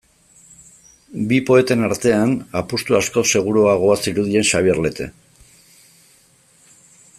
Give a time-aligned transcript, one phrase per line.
[1.31, 5.11] Bi poeten artean, apustu askoz seguruagoa zirudien Xabier Lete.